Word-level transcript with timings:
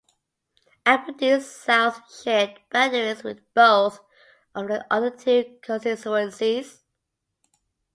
Aberdeen 0.83 1.41
South 1.41 2.23
shared 2.23 2.59
boundaries 2.71 3.23
with 3.23 3.37
both 3.53 3.99
of 4.55 4.67
the 4.67 4.83
other 4.89 5.11
two 5.11 5.59
constituencies. 5.61 6.81